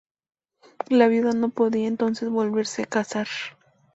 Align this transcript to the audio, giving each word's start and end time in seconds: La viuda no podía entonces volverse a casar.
La 0.89 1.07
viuda 1.09 1.31
no 1.33 1.49
podía 1.49 1.87
entonces 1.87 2.27
volverse 2.27 2.81
a 2.81 2.85
casar. 2.87 3.27